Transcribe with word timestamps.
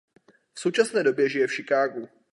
V 0.53 0.59
současné 0.59 1.03
době 1.03 1.29
žije 1.29 1.47
v 1.47 1.53
Chicagu. 1.53 2.09